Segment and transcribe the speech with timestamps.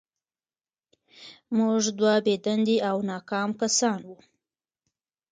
[1.57, 4.17] موږ دوه بې دندې او ناکام کسان وو